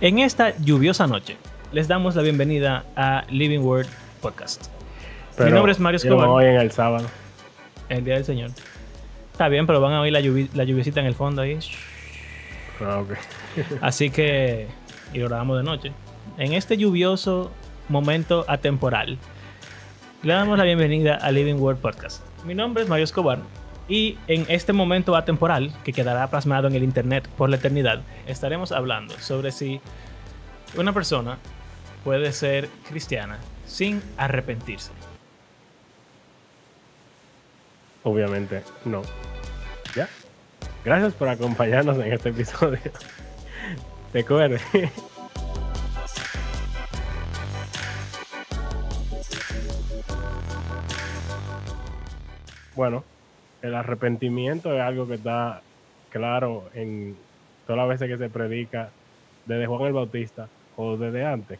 [0.00, 1.36] En esta lluviosa noche,
[1.72, 3.88] les damos la bienvenida a Living Word
[4.22, 4.66] Podcast.
[5.40, 6.28] Mi nombre es Mario Escobar.
[6.28, 7.08] Hoy en el sábado.
[7.88, 8.50] El día del Señor.
[9.32, 11.58] Está bien, pero van a oír la, lluvi la lluviecita en el fondo ahí.
[12.80, 13.10] Ah, ok.
[13.80, 14.68] Así que,
[15.12, 15.92] y lo grabamos de noche.
[16.38, 17.50] En este lluvioso
[17.88, 19.18] momento atemporal,
[20.22, 22.22] le damos la bienvenida a Living Word Podcast.
[22.44, 23.40] Mi nombre es Mario Escobar
[23.88, 28.70] y en este momento atemporal, que quedará plasmado en el Internet por la eternidad, estaremos
[28.70, 29.80] hablando sobre si
[30.76, 31.38] una persona
[32.04, 34.90] puede ser cristiana sin arrepentirse.
[38.04, 39.02] Obviamente no.
[39.94, 40.08] ¿Ya?
[40.84, 42.78] Gracias por acompañarnos en este episodio.
[44.12, 44.60] Recuerde.
[52.74, 53.02] Bueno,
[53.62, 55.62] el arrepentimiento es algo que está
[56.10, 57.16] claro en
[57.66, 58.90] todas las veces que se predica
[59.44, 61.58] desde Juan el Bautista o desde antes.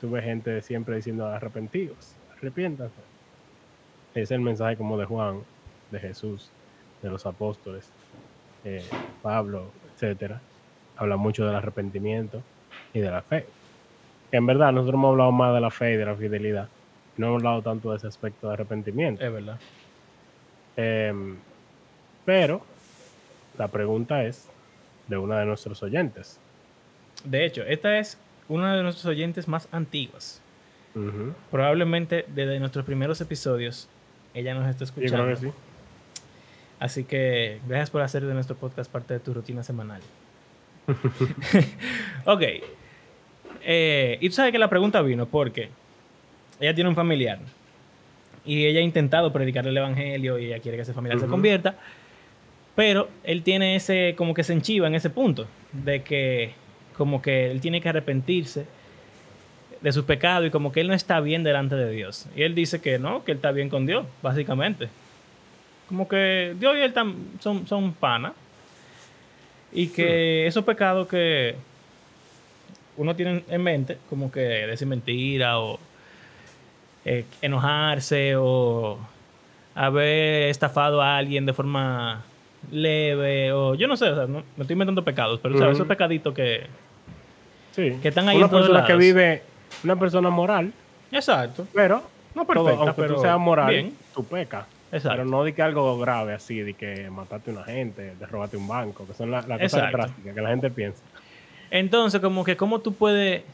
[0.00, 3.00] Tuve gente siempre diciendo arrepentidos, arrepiéntanse.
[4.14, 5.42] Es el mensaje como de Juan,
[5.90, 6.50] de Jesús,
[7.02, 7.92] de los apóstoles,
[8.64, 8.88] eh,
[9.22, 10.40] Pablo, etcétera.
[10.96, 12.42] Habla mucho del arrepentimiento
[12.92, 13.46] y de la fe.
[14.32, 16.68] En verdad nosotros hemos hablado más de la fe y de la fidelidad.
[17.16, 19.24] No hemos hablado tanto de ese aspecto de arrepentimiento.
[19.24, 19.58] Es verdad.
[20.76, 21.36] Em,
[22.24, 22.62] pero
[23.58, 24.48] la pregunta es
[25.08, 26.38] de una de nuestros oyentes.
[27.24, 30.40] De hecho, esta es una de nuestros oyentes más antiguas.
[31.50, 33.86] Probablemente desde nuestros primeros episodios
[34.32, 35.16] ella nos está escuchando.
[35.18, 35.52] Yo creo que sí.
[36.78, 40.00] Así que gracias por hacer de nuestro podcast parte de tu rutina semanal.
[42.24, 42.42] ok.
[43.62, 45.68] Eh, y tú sabes que la pregunta vino porque
[46.60, 47.40] ella tiene un familiar
[48.46, 51.74] y ella ha intentado predicar el evangelio y ella quiere que ese familiar se convierta,
[52.74, 56.52] pero él tiene ese, como que se enchiva en ese punto, de que
[56.96, 58.66] como que él tiene que arrepentirse
[59.80, 62.26] de sus pecados y como que él no está bien delante de Dios.
[62.34, 64.88] Y él dice que no, que él está bien con Dios, básicamente.
[65.88, 66.94] Como que Dios y él
[67.40, 68.32] son, son panas.
[69.72, 71.54] Y que esos pecados que
[72.96, 75.78] uno tiene en mente, como que decir mentira o
[77.08, 78.98] eh, enojarse o
[79.76, 82.24] haber estafado a alguien de forma
[82.72, 85.76] leve o yo no sé, o sea, no, me estoy inventando pecados, pero ¿sabes?
[85.76, 86.66] esos pecaditos que,
[87.70, 87.96] sí.
[88.02, 89.42] que están ahí una persona que vive,
[89.84, 90.72] una persona moral.
[91.12, 91.68] Exacto.
[91.72, 92.02] Pero,
[92.34, 94.66] no perfecta, aunque pero tú seas moral, tú pecas.
[94.90, 95.18] Exacto.
[95.18, 98.56] Pero no de que algo grave así, de que mataste a una gente, de robarte
[98.56, 101.04] un banco, que son las cosas drásticas que la gente piensa.
[101.70, 103.44] Entonces, como que, ¿cómo tú puedes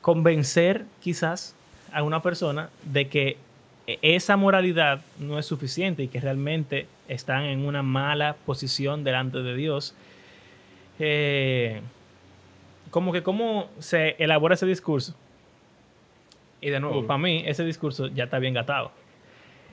[0.00, 1.54] convencer quizás
[1.94, 3.36] a una persona de que
[3.86, 9.54] esa moralidad no es suficiente y que realmente están en una mala posición delante de
[9.54, 9.94] Dios.
[10.98, 11.80] Eh,
[12.90, 15.14] como que cómo se elabora ese discurso.
[16.60, 18.90] Y de nuevo, para mí ese discurso ya está bien gatado.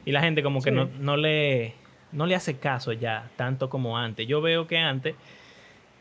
[0.06, 1.74] Y la gente como que no, no, le,
[2.12, 4.28] no le hace caso ya tanto como antes.
[4.28, 5.16] Yo veo que antes,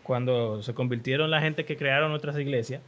[0.02, 2.82] cuando se convirtieron la gente que crearon nuestras iglesias,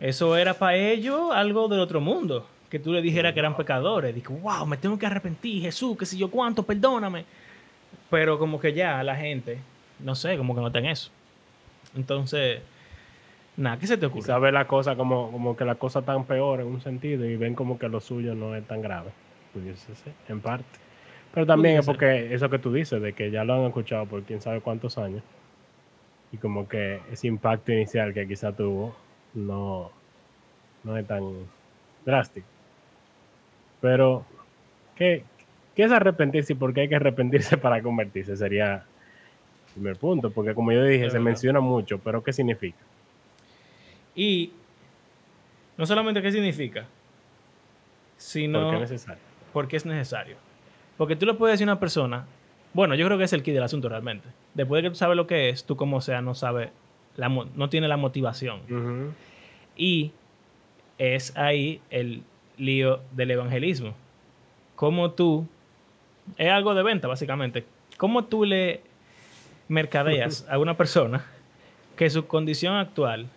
[0.00, 2.46] eso era para ellos algo del otro mundo.
[2.70, 4.14] Que tú le dijeras que eran pecadores.
[4.14, 7.24] Dijo, wow, me tengo que arrepentir, Jesús, que si yo cuánto, perdóname.
[8.08, 9.58] Pero como que ya la gente,
[9.98, 11.10] no sé, como que no está en eso.
[11.94, 12.62] Entonces,
[13.56, 14.22] nada, ¿qué se te ocurre?
[14.22, 17.54] Sabe la cosa como, como que la cosa tan peor en un sentido y ven
[17.54, 19.10] como que lo suyo no es tan grave.
[19.52, 20.78] Pudiese ser, en parte.
[21.34, 24.22] Pero también es porque eso que tú dices, de que ya lo han escuchado por
[24.22, 25.22] quién sabe cuántos años.
[26.32, 28.94] Y como que ese impacto inicial que quizá tuvo
[29.34, 29.90] no,
[30.84, 31.22] no es tan
[32.04, 32.46] drástico.
[33.80, 34.24] Pero,
[34.94, 35.24] ¿qué,
[35.74, 38.36] ¿qué, es arrepentirse y por qué hay que arrepentirse para convertirse?
[38.36, 42.78] Sería el primer punto, porque como yo dije, se menciona mucho, pero ¿qué significa?
[44.14, 44.52] Y
[45.76, 46.86] no solamente qué significa,
[48.16, 48.60] sino...
[48.60, 49.22] ¿Por qué es necesario?
[49.52, 50.36] Porque es necesario.
[50.96, 52.26] Porque tú le puedes decir a una persona,
[52.74, 54.28] bueno, yo creo que es el key del asunto realmente.
[54.52, 56.70] Después de que tú sabes lo que es, tú como sea no sabes,
[57.16, 58.60] la, no tiene la motivación.
[59.76, 60.12] Y
[60.98, 62.22] es ahí el
[62.58, 63.94] lío del evangelismo.
[64.76, 65.46] Cómo tú,
[66.36, 67.64] es algo de venta básicamente,
[67.96, 68.82] cómo tú le
[69.68, 71.26] mercadeas a una persona
[71.96, 73.28] que su condición actual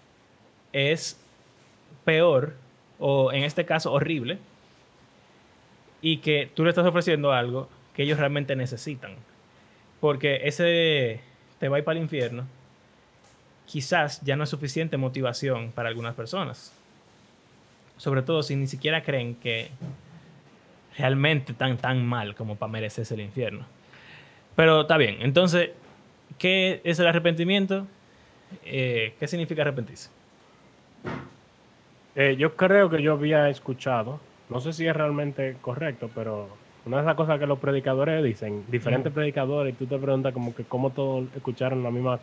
[0.72, 1.20] es
[2.04, 2.56] peor
[3.00, 4.40] o en este caso horrible
[6.02, 9.16] y que tú le estás ofreciendo algo que ellos realmente necesitan.
[10.00, 11.22] Porque ese
[11.60, 12.46] te va a ir para el infierno,
[13.66, 16.74] quizás ya no es suficiente motivación para algunas personas.
[17.98, 19.70] Sobre todo si ni siquiera creen que
[20.98, 23.66] realmente están tan mal como para merecerse el infierno.
[24.56, 25.18] Pero está bien.
[25.22, 25.72] Entonces,
[26.38, 27.88] ¿qué es el arrepentimiento?
[28.66, 30.10] Eh, ¿Qué significa arrepentirse?
[32.16, 34.20] Eh, yo creo que yo había escuchado,
[34.50, 36.48] no sé si es realmente correcto, pero
[36.86, 40.54] una de esas cosas que los predicadores dicen, diferentes predicadores, y tú te preguntas como
[40.54, 42.20] que cómo todos escucharon la misma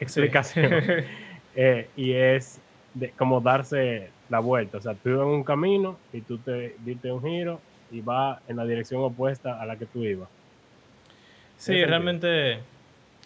[0.00, 0.72] explicación.
[1.60, 2.60] Eh, y es
[2.94, 4.78] de, como darse la vuelta.
[4.78, 7.60] O sea, tú ibas en un camino y tú te diste un giro
[7.90, 10.28] y va en la dirección opuesta a la que tú ibas.
[11.56, 12.60] Sí, realmente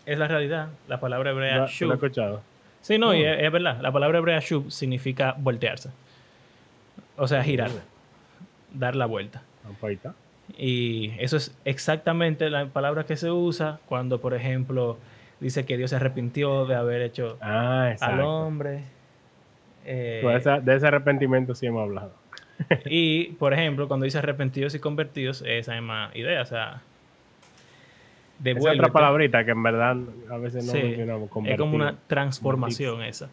[0.07, 0.69] es la realidad.
[0.89, 1.89] La palabra hebrea shub.
[1.89, 2.43] ¿Lo escuchado?
[2.81, 3.81] Sí, no, y es, verdad.
[3.83, 5.91] La palabra hebrea shub significa voltearse.
[7.17, 7.71] O sea, girar.
[8.73, 9.43] Dar la vuelta.
[10.57, 14.99] Y eso es exactamente la palabra que se usa cuando, por ejemplo,
[15.43, 18.85] dice que Dios se arrepintió de haber hecho ah, al hombre.
[19.85, 20.23] Eh,
[20.63, 22.15] de ese arrepentimiento sí hemos hablado.
[22.87, 26.83] y, por ejemplo, cuando dice arrepentidos y convertidos, esa misma idea, o sea,
[28.45, 29.97] es otra palabrita que en verdad
[30.31, 30.97] a veces no sí,
[31.47, 33.29] Es como una transformación esa.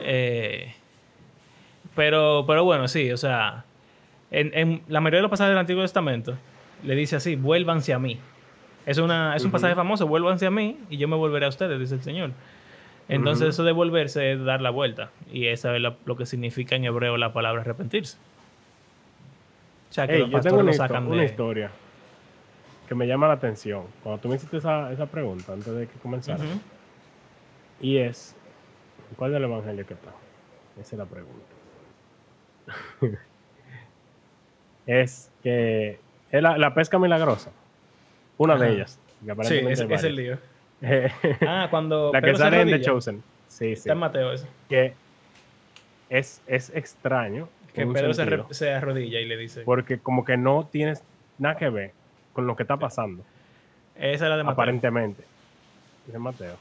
[0.00, 0.72] Eh,
[1.94, 3.64] pero, pero bueno, sí, o sea,
[4.30, 6.36] en, la mayoría de los pasajes del Antiguo Testamento
[6.82, 8.18] le dice así, vuélvanse a mí.
[8.86, 11.78] Es, una, es un pasaje famoso, vuélvanse a mí y yo me volveré a ustedes,
[11.80, 12.30] dice el Señor.
[13.08, 15.10] Entonces eso de volverse es dar la vuelta.
[15.30, 18.16] Y eso es lo, que significa en hebreo la palabra arrepentirse.
[19.90, 21.70] O sea, que yo tengo una, una historia
[22.88, 23.84] que me llama la atención.
[24.02, 26.42] Cuando tú me hiciste esa, esa pregunta antes de que comenzara.
[27.80, 28.36] Y es,
[29.16, 30.10] ¿cuál del evangelio que está?
[30.80, 31.54] Esa es la pregunta.
[34.86, 35.98] es que
[36.30, 37.50] es la, pesca milagrosa.
[38.38, 38.98] Una de ellas.
[39.42, 40.38] sí, es, el lío.
[41.46, 42.12] ah, cuando.
[42.12, 43.22] La que sale en The Chosen.
[43.48, 43.72] Sí, sí.
[43.72, 44.46] Está en Mateo eso.
[44.68, 44.94] Que
[46.10, 47.48] es, es extraño.
[47.72, 49.62] Que Pedro se, se, arrodilla y le dice.
[49.62, 51.02] Porque como que no tienes
[51.38, 51.92] nada que ver
[52.32, 53.24] con lo que está pasando.
[53.96, 54.52] Esa es la de Mateo.
[54.52, 55.24] Aparentemente.
[56.06, 56.56] Es de Mateo.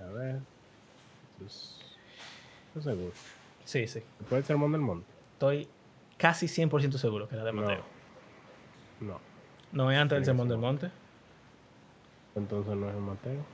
[0.00, 0.36] A ver.
[1.46, 3.12] Estoy seguro.
[3.64, 4.02] Sí, sí.
[4.28, 5.06] ¿Puede ser Sermón del Monte?
[5.34, 5.68] Estoy
[6.16, 7.82] casi 100% seguro que es la de Mateo.
[9.00, 9.12] No.
[9.12, 9.27] ¿No
[9.72, 10.90] es antes del Sermón del Monte?
[12.34, 13.44] Entonces no es el Mateo.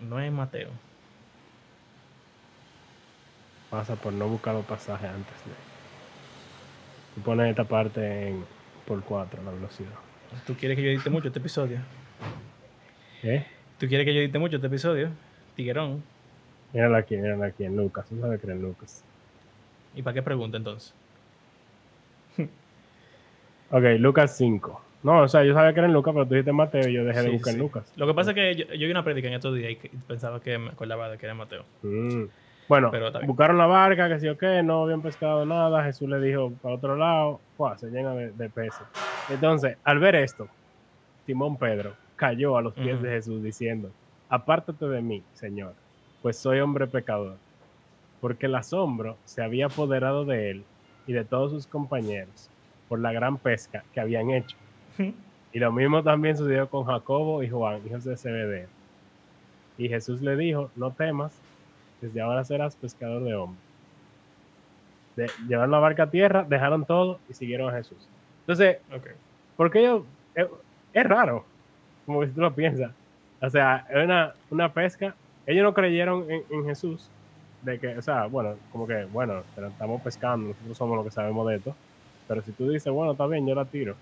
[0.00, 0.70] No es Mateo.
[3.70, 5.52] Pasa por no buscar los pasajes antes de.
[7.14, 8.44] Tú pones esta parte en
[8.86, 9.90] por 4 la velocidad.
[10.46, 11.78] ¿Tú quieres que yo edite mucho este episodio?
[13.22, 13.46] ¿Eh?
[13.78, 15.10] ¿Tú quieres que yo edite mucho este episodio?
[15.56, 16.02] Tiguerón.
[16.72, 18.10] Mírala aquí, mírala aquí, en Lucas.
[18.12, 19.02] No sabe que en Lucas.
[19.94, 20.94] ¿Y para qué pregunta entonces?
[23.70, 24.82] Ok, Lucas 5.
[25.02, 27.04] No, o sea, yo sabía que era en Lucas, pero tú dijiste Mateo y yo
[27.04, 27.92] dejé de buscar en Lucas.
[27.96, 30.58] Lo que pasa es que yo, vi una predica en estos días y pensaba que
[30.58, 31.64] me acordaba de que era Mateo.
[31.82, 32.24] Mm.
[32.68, 32.90] Bueno,
[33.24, 35.84] buscaron la barca, que sí o qué, no habían pescado nada.
[35.84, 37.40] Jesús le dijo para otro lado,
[37.76, 38.82] se llena de, peces.
[39.30, 40.48] Entonces, al ver esto,
[41.26, 43.92] Simón Pedro cayó a los pies de Jesús diciendo,
[44.28, 45.74] apártate de mí, Señor,
[46.22, 47.36] pues soy hombre pecador.
[48.20, 50.64] Porque el asombro se había apoderado de él
[51.06, 52.50] y de todos sus compañeros
[52.88, 54.56] por la gran pesca que habían hecho.
[55.52, 58.68] Y lo mismo también sucedió con Jacobo y Juan, hijos de Zebedeo.
[59.78, 61.38] Y Jesús le dijo, no temas,
[62.00, 63.62] desde ahora serás pescador de hombres.
[65.48, 68.08] llevaron la barca a tierra, dejaron todo y siguieron a Jesús.
[68.40, 68.78] Entonces,
[69.56, 70.02] porque ellos,
[70.34, 70.46] eh,
[70.92, 71.44] es, raro,
[72.04, 72.92] como si tú lo piensas.
[73.40, 75.14] O sea, es una, una pesca.
[75.46, 77.10] Ellos no creyeron en, Jesús,
[77.62, 81.46] de que, o sea, bueno, como que, bueno, estamos pescando, nosotros somos los que sabemos
[81.48, 81.74] de esto.
[82.28, 83.94] Pero si tú dices, bueno, está bien, yo la tiro,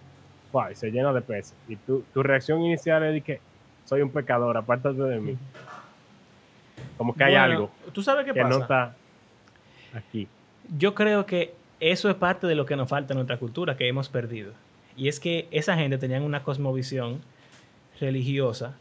[0.71, 1.55] y se llena de peces.
[1.69, 3.41] Y tu, tu reacción inicial es de que
[3.85, 5.37] soy un pecador, apártate de mí.
[6.97, 7.71] Como que hay algo.
[7.93, 8.95] ¿Tú sabes qué que no está
[9.95, 10.29] aquí.
[10.77, 13.89] Yo creo que eso es parte de lo que nos falta en nuestra cultura, que
[13.89, 14.53] hemos perdido.
[14.97, 17.21] Y es que esa gente tenía una cosmovisión
[18.01, 18.77] religiosa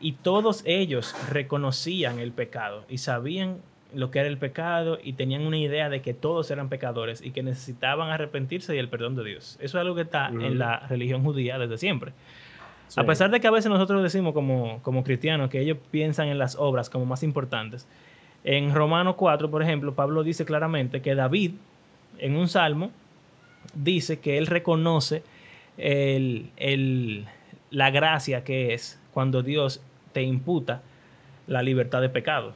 [0.00, 3.58] y todos ellos reconocían el pecado y sabían
[3.94, 7.30] lo que era el pecado y tenían una idea de que todos eran pecadores y
[7.30, 9.56] que necesitaban arrepentirse y el perdón de Dios.
[9.60, 12.12] Eso es algo que está en la religión judía desde siempre.
[12.96, 16.38] A pesar de que a veces nosotros decimos como, como cristianos que ellos piensan en
[16.38, 17.88] las obras como más importantes,
[18.44, 21.52] en Romano 4, por ejemplo, Pablo dice claramente que David,
[22.18, 22.90] en un salmo,
[23.74, 25.22] dice que él reconoce
[27.70, 29.82] la gracia que es cuando Dios
[30.12, 30.82] te imputa
[31.46, 32.52] la libertad de pecado.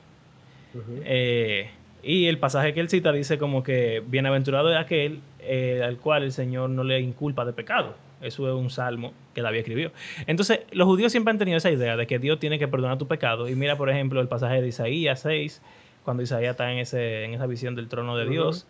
[1.05, 1.71] Eh,
[2.03, 6.23] y el pasaje que él cita dice como que bienaventurado es aquel eh, al cual
[6.23, 7.95] el Señor no le inculpa de pecado.
[8.21, 9.93] Eso es un salmo que David escribió.
[10.27, 13.07] Entonces, los judíos siempre han tenido esa idea de que Dios tiene que perdonar tu
[13.07, 13.49] pecado.
[13.49, 15.63] Y mira, por ejemplo, el pasaje de Isaías 6,
[16.05, 18.67] cuando Isaías está en, ese, en esa visión del trono de Dios.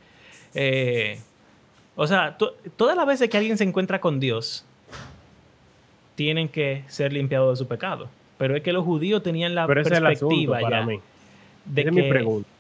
[0.55, 1.19] Eh,
[1.97, 2.37] o sea,
[2.77, 4.65] todas las veces que alguien se encuentra con Dios,
[6.15, 8.09] tienen que ser limpiados de su pecado.
[8.39, 10.87] Pero es que los judíos tenían la Pero ese es el perspectiva asunto para ya
[10.87, 11.01] mí.
[11.75, 12.51] De Esa que es mi pregunta.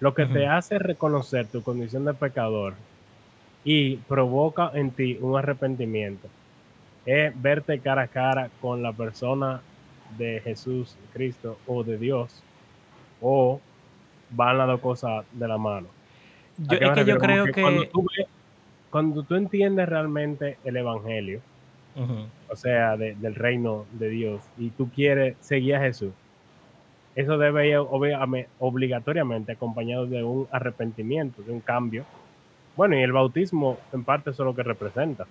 [0.00, 2.76] Lo que te hace reconocer tu condición de pecador
[3.64, 6.28] y provoca en ti un arrepentimiento
[7.04, 9.62] es verte cara a cara con la persona
[10.18, 12.44] de Jesús Cristo o de Dios
[13.20, 13.60] o
[14.30, 15.88] van las dos cosas de la mano.
[16.68, 18.28] ¿A yo, es que yo creo que, Cuando tú, ves-
[18.90, 21.42] cuando tú entiendes realmente el Evangelio,
[22.50, 26.12] o sea, de- del reino de Dios, y tú quieres seguir a Jesús,
[27.18, 27.78] eso debe ir
[28.60, 32.04] obligatoriamente acompañado de un arrepentimiento, de un cambio.
[32.76, 35.26] Bueno, y el bautismo en parte eso es lo que representa,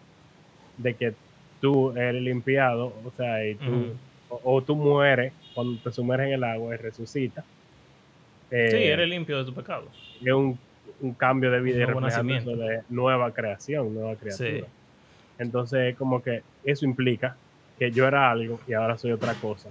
[0.77, 1.13] de que
[1.61, 3.93] tú eres limpiado, o sea, y tú,
[4.27, 7.45] o, o tú mueres cuando te sumerges en el agua y resucitas.
[8.51, 9.85] Eh, sí, eres limpio de tu pecado.
[10.21, 10.59] es un,
[10.99, 12.53] un cambio de vida y Un nacimiento.
[12.57, 14.49] de nueva creación, nueva criatura.
[14.49, 14.63] Sí.
[15.39, 17.37] Entonces, como que eso implica
[17.79, 19.69] que yo era algo y ahora soy otra cosa.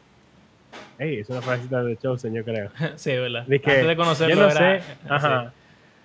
[0.99, 2.71] Es una frasecita de Chosen, yo creo.
[2.97, 3.43] sí, ¿verdad?
[3.43, 5.55] Antes de conocerlo yo no era- sé, ajá,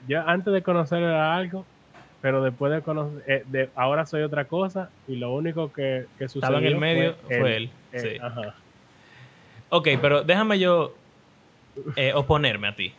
[0.08, 1.66] yo antes de conocerlo era algo,
[2.22, 6.40] pero después de conocer, eh, de, ahora soy otra cosa y lo único que, sucedió
[6.40, 7.72] Estaba en el medio, fue él.
[7.92, 8.10] eh, sí.
[8.22, 8.56] Ajá.
[9.70, 10.94] Ok, pero déjame yo
[11.96, 12.94] eh, oponerme a ti.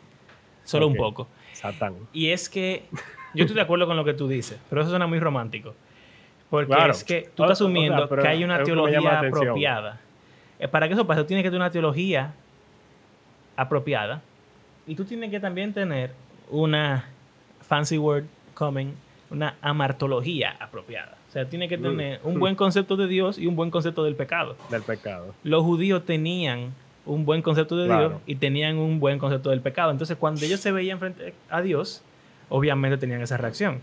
[0.65, 1.29] Solo un poco.
[1.53, 1.95] Satán.
[2.13, 2.89] Y es que
[3.35, 5.75] yo estoy de acuerdo con lo que tú dices, pero eso suena muy romántico.
[6.49, 6.93] Porque Claro.
[6.93, 10.01] es que tú estás o sea, asumiendo que hay una teología apropiada.
[10.71, 12.33] Para que eso pase, tú tienes que tener una teología
[13.57, 14.23] apropiada.
[14.87, 16.11] Y tú tienes que también tener
[16.51, 17.05] una
[17.61, 18.93] fancy word coming,
[19.31, 21.17] una amartología apropiada.
[21.29, 21.83] O sea, tiene que Mm.
[21.83, 24.57] tener un buen concepto de Dios y un buen concepto del pecado.
[24.71, 25.35] Del pecado.
[25.45, 26.75] Los judíos tenían
[27.07, 28.09] un buen concepto de Claro.
[28.09, 29.91] Dios y tenían un buen concepto del pecado.
[29.91, 32.03] Entonces, cuando ellos se veían frente a Dios,
[32.49, 33.81] obviamente tenían esa reacción.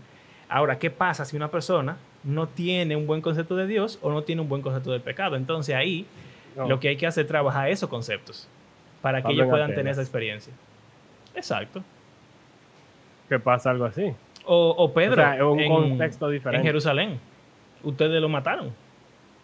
[0.48, 4.22] Ahora, ¿qué pasa si una persona no tiene un buen concepto de Dios o no
[4.22, 5.36] tiene un buen concepto del pecado?
[5.36, 6.06] Entonces, ahí
[6.60, 6.68] No.
[6.68, 8.48] lo que hay que hacer es trabajar esos conceptos
[9.02, 10.52] para que Pablo ellos en puedan tener esa experiencia.
[11.34, 11.82] Exacto.
[13.28, 14.12] Que pasa algo así.
[14.44, 16.66] O, o Pedro o sea, un en, contexto en diferente.
[16.66, 17.20] Jerusalén.
[17.82, 18.72] Ustedes lo mataron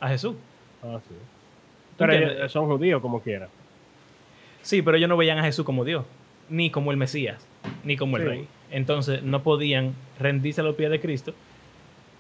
[0.01, 0.35] a Jesús.
[0.83, 1.15] Ah, sí.
[1.15, 3.49] ¿Tú Pero ellos son judíos como quiera.
[4.63, 6.05] Sí, pero ellos no veían a Jesús como Dios,
[6.51, 7.47] ni como el Mesías,
[7.85, 8.29] ni como el Sí.
[8.29, 8.49] Rey.
[8.73, 11.35] Entonces no podían rendirse a los pies de Cristo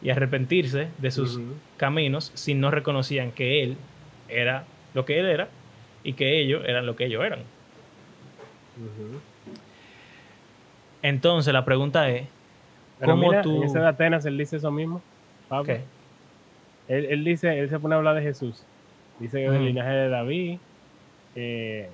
[0.00, 1.40] y arrepentirse de sus
[1.76, 3.76] caminos si no reconocían que Él
[4.28, 4.64] era
[4.96, 5.48] lo que Él era
[6.02, 7.40] y que ellos eran lo que ellos eran.
[11.02, 12.26] Entonces la pregunta es,
[12.98, 13.58] Pero ¿cómo mira, tú...
[13.58, 15.02] en ese de Atenas él dice eso mismo.
[15.48, 15.66] Pablo.
[15.66, 15.80] ¿Qué?
[16.88, 18.64] Él, él dice, él se pone a hablar de Jesús.
[19.20, 20.58] Dice que es del linaje de David,
[21.34, 21.90] eh,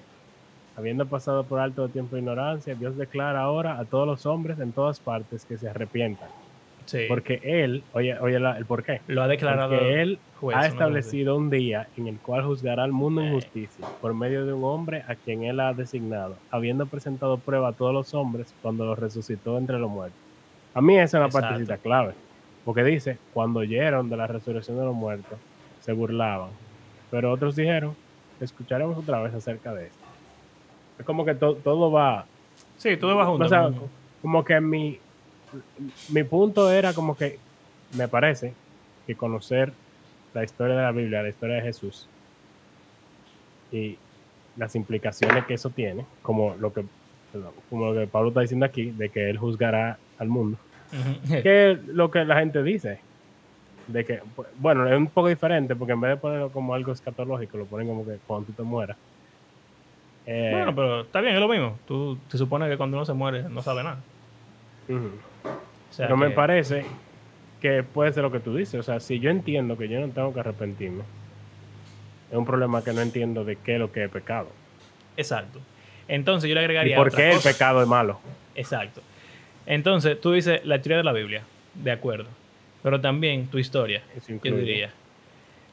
[0.76, 4.72] habiendo pasado por alto tiempo de ignorancia, Dios declara ahora a todos los hombres en
[4.72, 6.28] todas partes que se arrepientan.
[6.86, 9.00] Sí, Porque él, oye, oye la- el por qué.
[9.06, 12.92] lo ha declarado Porque él juez, ha establecido un día en el cual juzgará al
[12.92, 17.38] mundo en justicia por medio de un hombre a quien él ha designado, habiendo presentado
[17.38, 20.20] prueba a todos los hombres cuando los resucitó entre los muertos.
[20.74, 21.46] A mí esa es una Exacto.
[21.48, 22.14] partecita clave,
[22.64, 25.38] porque dice, cuando oyeron de la resurrección de los muertos,
[25.80, 26.50] se burlaban,
[27.10, 27.96] pero otros dijeron,
[28.40, 30.02] escucharemos otra vez acerca de esto.
[30.98, 32.26] Es como que to- todo va.
[32.76, 33.44] Sí, todo va junto.
[33.44, 33.70] o sea,
[34.20, 34.98] como que mi,
[36.08, 37.42] mi punto era como que
[37.90, 38.58] me parece
[39.06, 39.78] que conocer
[40.32, 42.12] la historia de la Biblia, la historia de Jesús
[43.70, 44.02] y
[44.54, 46.88] las implicaciones que eso tiene, como lo que
[47.68, 50.60] como lo que Pablo está diciendo aquí, de que él juzgará al mundo,
[51.40, 53.02] que es lo que la gente dice,
[53.86, 54.20] de que,
[54.56, 57.88] bueno, es un poco diferente, porque en vez de ponerlo como algo escatológico, lo ponen
[57.88, 58.98] como que cuando tú te mueras.
[60.24, 61.82] Eh, Bueno, pero está bien, es lo mismo.
[61.86, 64.08] Tú se supone que cuando uno se muere no sabe nada.
[64.88, 65.22] ujú.
[65.92, 66.86] O sea Pero me parece
[67.60, 68.80] que puede ser lo que tú dices.
[68.80, 71.02] O sea, si yo entiendo que yo no tengo que arrepentirme,
[72.30, 74.48] es un problema que no entiendo de qué es lo que es pecado.
[75.18, 75.60] Exacto.
[76.08, 78.20] Entonces yo le Y agregaría por otra qué el pecado es malo.
[78.54, 79.02] Exacto.
[79.66, 81.42] Entonces, tú dices la historia de la Biblia,
[81.74, 82.30] de acuerdo.
[82.82, 84.02] Pero también tu historia,
[84.42, 84.90] yo diría.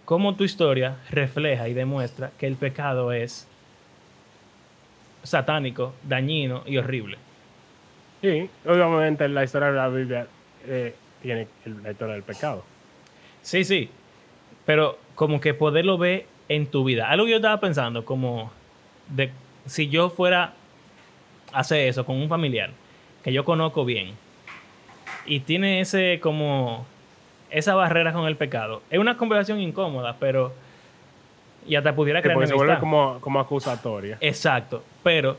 [0.04, 3.48] Cómo tu historia refleja y demuestra que el pecado es
[5.24, 7.18] satánico, dañino y horrible.
[8.22, 10.28] Sí, obviamente la historia de la Biblia
[10.68, 11.48] eh, tiene
[11.84, 12.64] la historia del pecado.
[13.42, 13.90] Sí, sí.
[14.66, 17.10] Pero como que poderlo ver en tu vida.
[17.10, 18.52] Algo que yo estaba pensando, como
[19.08, 19.32] de
[19.66, 20.54] si yo fuera
[21.54, 22.72] a hacer eso con un familiar
[23.24, 24.14] que yo conozco bien
[25.26, 26.86] y tiene ese como
[27.50, 28.82] esa barrera con el pecado.
[28.90, 30.54] Es una conversación incómoda, pero
[31.68, 34.18] y hasta pudiera Sí, crear porque se vuelve como, como acusatoria.
[34.22, 34.84] Exacto.
[35.04, 35.38] Pero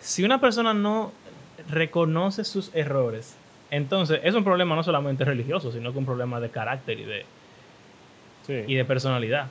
[0.00, 1.12] si una persona no
[1.68, 3.36] reconoce sus errores,
[3.70, 7.24] entonces es un problema no solamente religioso, sino que un problema de carácter y de.
[8.46, 8.62] Sí.
[8.68, 9.48] y de personalidad.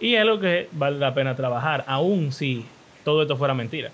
[0.00, 2.64] Y es lo que vale la pena trabajar, aun si
[3.04, 3.90] todo esto fuera mentira,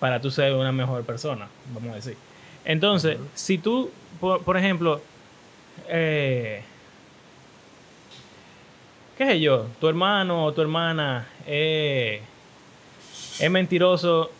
[0.00, 2.16] para tú ser una mejor persona, vamos a decir.
[2.64, 5.00] Entonces, si tú, por, por ejemplo,
[5.88, 6.62] eh,
[9.16, 12.22] qué sé yo, tu hermano o tu hermana eh,
[13.38, 14.30] es mentiroso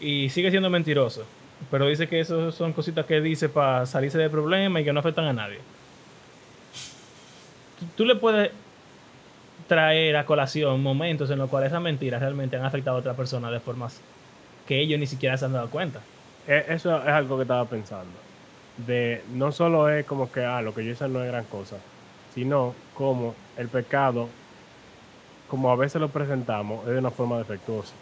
[0.00, 1.24] y sigue siendo mentiroso,
[1.70, 5.00] pero dice que eso son cositas que dice para salirse de problemas y que no
[5.00, 5.58] afectan a nadie.
[7.78, 8.50] Tú, tú le puedes
[9.68, 13.50] traer a colación momentos en los cuales esas mentiras realmente han afectado a otra persona
[13.50, 14.00] de formas
[14.66, 16.00] que ellos ni siquiera se han dado cuenta.
[16.46, 18.10] E- Eso es algo que estaba pensando.
[18.86, 21.76] De no solo es como que ah, lo que yo hice no es gran cosa,
[22.34, 24.28] sino como el pecado,
[25.48, 27.94] como a veces lo presentamos, es de una forma defectuosa.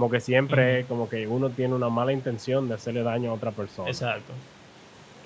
[0.00, 0.80] Como que siempre Ujú.
[0.80, 3.90] es como que uno tiene una mala intención de hacerle daño a otra persona.
[3.90, 4.34] Exacto.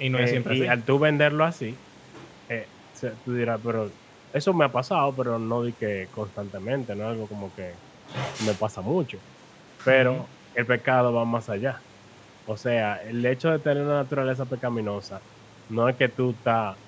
[0.01, 0.67] Y no es Eh, siempre y así.
[0.67, 1.79] al tú venderlo así,
[2.49, 2.69] eh,
[3.25, 3.89] tú dirás, pero
[4.33, 7.77] eso me ha pasado, pero no di que constantemente, no es algo como que
[8.45, 9.19] me pasa mucho.
[9.85, 11.85] Pero el pecado va más allá.
[12.47, 15.23] O sea, el hecho de tener una naturaleza pecaminosa
[15.69, 16.79] no es que tú estás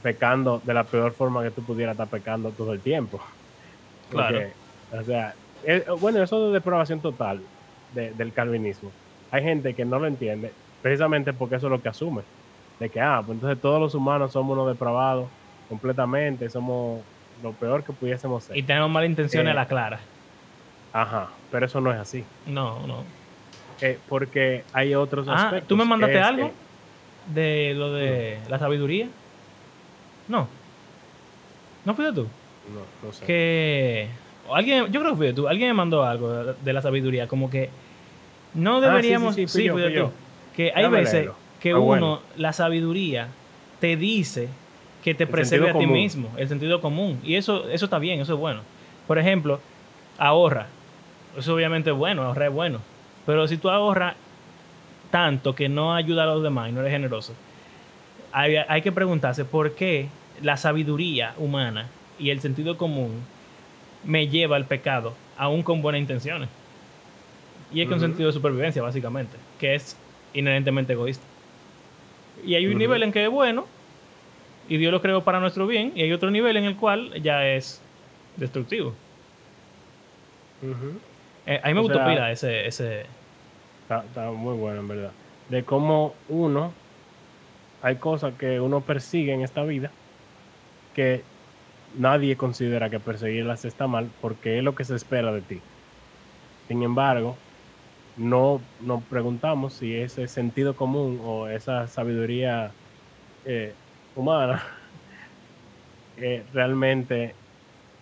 [0.00, 3.22] pecando de la peor forma que tú pudieras estar pecando todo el tiempo.
[4.08, 4.38] Claro.
[4.38, 4.56] Porque,
[4.90, 7.42] o sea, eh, bueno, eso de depravación total
[7.90, 8.92] de- del calvinismo.
[9.30, 12.22] Hay gente que no lo entiende precisamente porque eso es lo que asume.
[12.78, 15.30] De que, ah, pues entonces todos los humanos somos unos depravados
[15.68, 17.04] completamente, somos
[17.40, 18.56] lo peor que pudiésemos ser.
[18.56, 20.00] Y tenemos malas intenciones Eh, a la clara.
[20.92, 22.24] Ajá, pero eso no es así.
[22.46, 23.04] No, no.
[23.80, 25.68] Eh, porque hay otros Ah, aspectos.
[25.68, 26.48] ¿tú me mandaste Es algo?
[26.48, 26.62] que-
[27.32, 29.08] De lo de la sabiduría.
[30.28, 30.48] No.
[31.84, 32.26] ¿No fuiste tú?
[32.68, 33.26] no, no sé.
[33.26, 34.10] Que.
[34.52, 35.48] Alguien, yo creo que fuiste tú.
[35.48, 37.26] Alguien me mandó algo de, de la sabiduría.
[37.28, 37.70] Como que
[38.54, 39.34] no Ah, sí, sí, deberíamos.
[39.34, 40.06] sí, fui yo, fuiste fui yo.
[40.08, 40.12] tú.
[40.56, 41.34] Que hay veces leerlo.
[41.60, 42.20] que Ah, uno, bueno.
[42.36, 43.28] la sabiduría,
[43.80, 44.48] te dice
[45.02, 45.92] que te preserve a ti común.
[45.94, 47.20] mismo, el sentido común.
[47.24, 48.60] Y eso, eso está bien, eso es bueno.
[49.06, 49.60] Por ejemplo,
[50.18, 50.66] ahorra.
[51.36, 52.78] Eso obviamente es bueno, ahorrar es bueno.
[53.26, 54.14] Pero si tú ahorras
[55.10, 57.34] tanto que no ayuda a los demás y no eres generoso,
[58.32, 60.08] hay, hay que preguntarse por qué
[60.42, 63.22] la sabiduría humana y el sentido común
[64.02, 66.48] me lleva al pecado, aún con buenas intenciones.
[67.70, 68.06] Y es que un Ujú.
[68.08, 69.96] sentido de supervivencia, básicamente, que es
[70.32, 71.26] inherentemente egoísta.
[72.34, 73.66] Y hay un nivel en que es bueno,
[74.68, 77.46] y Dios lo creó para nuestro bien, y hay otro nivel en el cual ya
[77.48, 77.80] es
[78.36, 78.92] destructivo.
[81.46, 83.00] Eh, a mí me O gustó sea- pila ese, ese...
[83.82, 85.12] Está, está muy bueno, en verdad.
[85.48, 86.74] De cómo uno,
[87.80, 89.92] hay cosas que uno persigue en esta vida
[90.92, 91.31] que
[91.94, 95.66] nadie considera que perseguirlas está mal porque es lo que se espera de ti.
[96.68, 97.44] Sin embargo,
[98.16, 102.76] no nos preguntamos si ese sentido común o esa sabiduría
[103.44, 103.78] eh,
[104.14, 104.64] humana
[106.16, 107.38] eh, realmente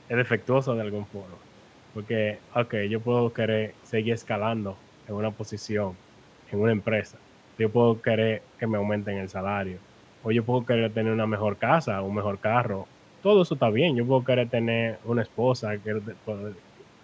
[0.08, 1.46] es defectuosa de algún forma.
[1.92, 6.00] Porque, ok, yo puedo querer seguir escalando en una posición,
[6.46, 7.22] en una empresa.
[7.58, 9.82] Yo puedo querer que me aumenten el salario.
[10.22, 12.90] O yo puedo querer tener una mejor casa, un mejor carro.
[13.22, 13.96] Todo eso está bien.
[13.96, 16.54] Yo puedo querer tener una esposa, querer poder-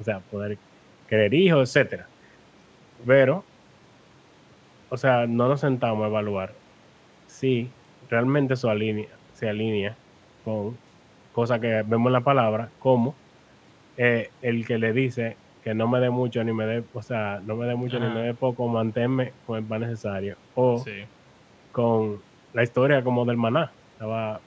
[0.01, 0.59] o sea, poder
[1.09, 2.07] querer hijos, etcétera.
[3.07, 3.45] Pero,
[4.89, 6.53] o sea, no nos sentamos a evaluar
[7.27, 7.69] si
[8.09, 9.97] realmente eso alinea, se alinea
[10.45, 10.77] con
[11.33, 13.15] cosas que vemos en la palabra, como
[13.99, 17.41] eh, el que le dice que no me dé mucho ni me dé, o sea,
[17.45, 20.37] no me dé mucho ni me dé poco, manténme con el pan necesario.
[20.55, 20.93] O Sí.
[21.73, 22.23] con
[22.55, 23.73] la historia como del maná.
[23.93, 24.41] Estaba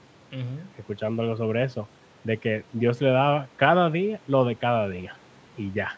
[0.78, 1.88] Escuchando algo sobre eso,
[2.24, 5.14] de que Dios le daba cada día lo de cada día
[5.58, 5.96] y ya.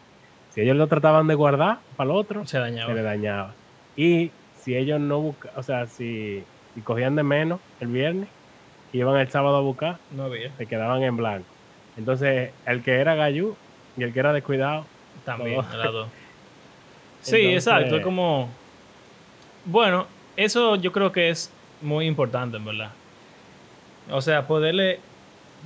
[0.51, 2.87] Si ellos lo trataban de guardar para el otro, Se dañaba.
[2.89, 3.55] se le dañaba.
[3.97, 8.29] Y si ellos no buscaban, o sea, si, si cogían de menos el viernes
[8.93, 10.55] y iban el sábado a buscar, No había.
[10.57, 11.47] se quedaban en blanco.
[11.97, 13.55] Entonces, el que era gallú
[13.97, 14.85] y el que era descuidado,
[15.25, 16.09] También, dos.
[17.23, 17.97] Sí, Entonces- exacto.
[17.97, 18.49] Es como.
[19.65, 22.91] Bueno, eso yo creo que es muy importante, en verdad.
[24.11, 25.01] O sea, poderle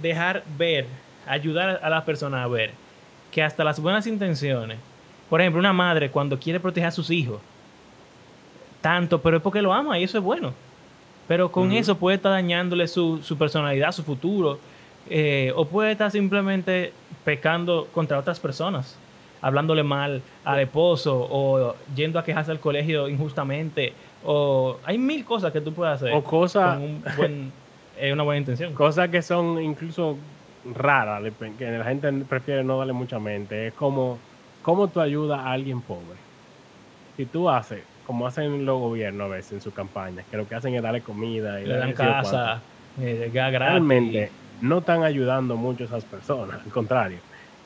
[0.03, 0.87] dejar ver,
[1.27, 2.71] ayudar a las personas a ver
[3.31, 4.79] que hasta las buenas intenciones,
[5.29, 7.41] por ejemplo, una madre cuando quiere proteger a sus hijos,
[8.81, 10.53] tanto, pero es porque lo ama y eso es bueno.
[11.29, 14.61] Pero con eso puede estar dañándole su, su personalidad, su futuro,
[15.11, 16.93] eh, o puede estar simplemente
[17.25, 18.97] pecando contra otras personas,
[19.43, 23.93] hablándole mal al esposo, o yendo a quejarse al colegio injustamente,
[24.25, 27.53] o hay mil cosas que tú puedes hacer o cosas con un buen,
[27.97, 28.75] eh, una buena intención.
[28.75, 30.17] cosas que son incluso
[30.65, 31.23] raras,
[31.59, 33.69] que la gente prefiere no darle mucha mente.
[33.69, 34.19] Es como,
[34.63, 36.21] ¿cómo tú ayudas a alguien pobre?
[37.17, 40.55] Si tú haces, como hacen los gobiernos a veces en sus campañas, que lo que
[40.55, 43.31] hacen es darle comida y Le dan casa, eh.
[43.33, 47.23] Realmente, no están ayudando mucho a esas personas, al contrario,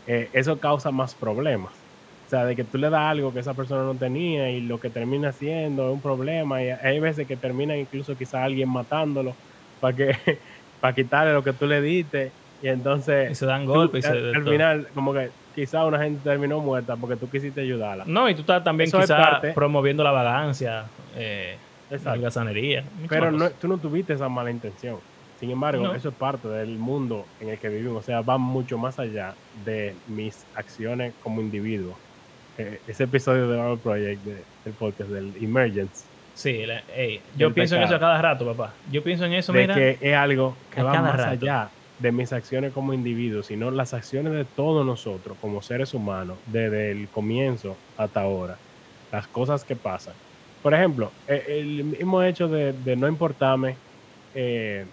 [0.07, 1.87] eh, eso causa más problemas.
[2.27, 4.79] O sea, de que tú le das algo que esa persona no tenía y lo
[4.79, 6.63] que termina siendo es un problema.
[6.63, 9.41] Y hay veces que termina incluso quizá alguien matándolo
[9.81, 10.39] para que
[10.81, 12.33] para quitarle lo que tú le diste.
[12.63, 13.31] Y entonces.
[13.31, 14.05] Y se dan golpes.
[14.05, 18.05] al, al final, como que quizá una gente terminó muerta porque tú quisiste ayudarla.
[18.07, 21.57] No, y tú estás también quizá promoviendo la vagancia, eh,
[22.05, 22.85] la gasanería.
[23.09, 24.99] Pero no, tú no tuviste esa mala intención.
[25.39, 28.01] Sin embargo, eso es parte del mundo en el que vivimos.
[28.01, 31.97] O sea, va mucho más allá de mis acciones como individuo.
[32.59, 36.05] Eh, ese episodio de Our Project, del podcast, del Emergence.
[36.41, 36.65] Sí,
[37.37, 38.73] yo pienso en eso a cada rato, papá.
[38.91, 42.73] Yo pienso en eso, de que es algo que va más allá de mis acciones
[42.73, 48.23] como individuo, sino las acciones de todos nosotros como seres humanos, desde el comienzo hasta
[48.23, 48.57] ahora,
[49.13, 50.15] las cosas que pasan.
[50.63, 53.77] Por ejemplo, e, el mismo hecho de, no importarme
[54.35, 54.87] eh,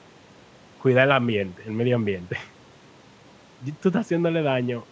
[0.81, 2.35] cuidar el ambiente, el medio ambiente.
[3.81, 4.83] Tú estás haciéndole daño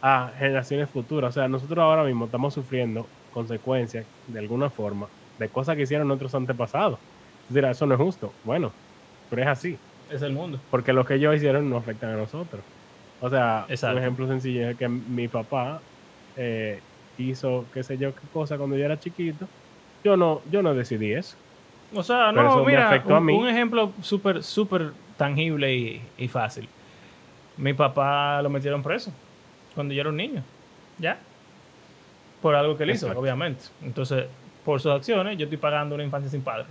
[0.00, 1.36] a generaciones futuras.
[1.36, 5.06] O sea, nosotros ahora mismo estamos sufriendo consecuencias de alguna forma
[5.38, 6.98] de cosas que hicieron nuestros antepasados.
[7.48, 8.32] Dirá, eso no es justo.
[8.44, 8.72] Bueno,
[9.30, 9.78] pero es así.
[10.10, 10.58] Es el mundo.
[10.70, 12.62] Porque lo que ellos hicieron no afectan a nosotros.
[13.20, 15.80] O sea, un ejemplo sencillo es que mi papá
[16.36, 16.80] eh,
[17.18, 19.46] hizo qué sé yo qué cosa cuando yo era chiquito.
[20.04, 21.36] Yo no, yo no decidí eso.
[21.94, 26.68] O sea, no, mira, un, un, ejemplo súper, súper tangible y, fácil.
[27.56, 29.10] Mi papá lo metieron preso
[29.74, 30.42] cuando yo era un niño.
[30.98, 31.18] ¿Ya?
[32.42, 33.64] Por algo que él hizo, obviamente.
[33.82, 34.26] Entonces,
[34.68, 36.66] por sus acciones, yo estoy pagando una infancia sin padre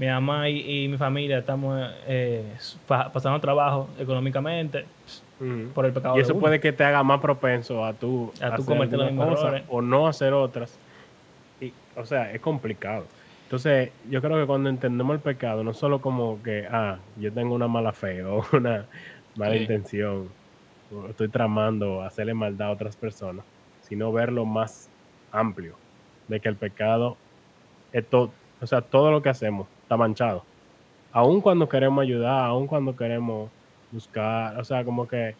[0.00, 2.42] mi mamá y, mi familia estamos eh,
[2.86, 4.86] pasando trabajo económicamente
[5.74, 6.16] por el pecado.
[6.16, 9.62] Y eso puede que te haga más propenso a tú, a tú cometer las mismas
[9.68, 10.78] o no hacer otras.
[11.60, 13.04] Y, o sea, es complicado.
[13.44, 17.54] Entonces, yo creo que cuando entendemos el pecado, no solo como que, ah, yo tengo
[17.54, 18.86] una mala fe o una
[19.36, 20.30] mala intención,
[20.90, 23.44] o estoy tramando hacerle maldad a otras personas,
[23.82, 24.88] sino verlo más
[25.30, 25.76] amplio,
[26.30, 27.16] de que el pecado
[27.92, 30.44] es todo, o sea, todo lo que hacemos está manchado.
[31.12, 33.50] Aun cuando queremos ayudar, aun cuando queremos
[33.90, 35.34] buscar, o sea, como que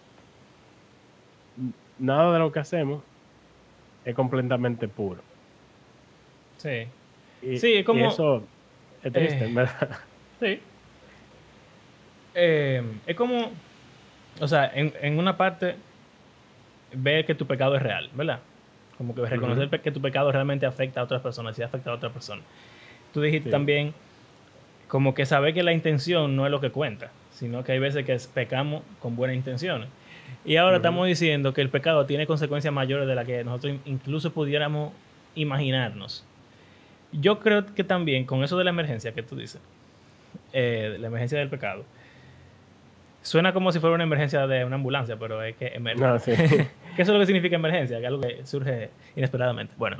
[1.99, 3.03] nada de lo que hacemos
[4.05, 5.21] es completamente puro.
[6.57, 6.89] Sí.
[7.57, 8.09] sí, es como...
[8.09, 8.43] eso
[9.03, 9.99] es triste, eh, ¿verdad?
[10.41, 10.59] Sí.
[12.35, 13.51] Eh, es como,
[14.41, 15.77] o sea, en, una parte,
[16.95, 18.41] ver que tu pecado es real, ¿verdad?
[19.01, 22.13] Como que reconocer que tu pecado realmente afecta a otras personas y afecta a otras
[22.13, 22.45] personas.
[23.15, 23.95] Tú dijiste también
[24.89, 28.05] como que saber que la intención no es lo que cuenta, sino que hay veces
[28.05, 29.89] que pecamos con buenas intenciones.
[30.45, 34.35] Y ahora estamos diciendo que el pecado tiene consecuencias mayores de las que nosotros incluso
[34.35, 34.93] pudiéramos
[35.35, 36.27] imaginarnos.
[37.11, 39.63] Yo creo que también con eso de la emergencia que tú dices,
[40.53, 41.87] eh, la emergencia del pecado,
[43.23, 46.03] suena como si fuera una emergencia de una ambulancia, pero es que emerge.
[46.03, 46.33] No, sí.
[46.97, 47.99] ¿Qué es lo que significa emergencia?
[47.99, 49.75] Que es algo que surge inesperadamente.
[49.77, 49.97] Bueno,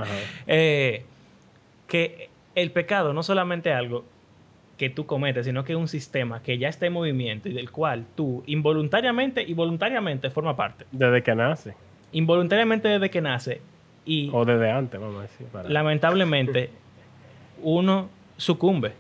[0.47, 1.05] eh,
[1.87, 4.05] que el pecado no solamente es algo
[4.77, 7.71] que tú cometes, sino que es un sistema que ya está en movimiento y del
[7.71, 10.87] cual tú involuntariamente y voluntariamente forma parte.
[10.91, 11.75] Desde que nace.
[12.13, 13.61] Involuntariamente desde que nace.
[14.07, 15.47] Y o desde antes, vamos a decir.
[15.69, 16.71] Lamentablemente,
[17.63, 18.93] uno sucumbe.